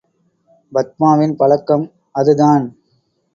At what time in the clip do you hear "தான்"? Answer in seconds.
2.35-2.65